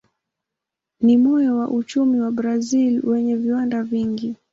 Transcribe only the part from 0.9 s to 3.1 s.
Ni moyo wa uchumi wa Brazil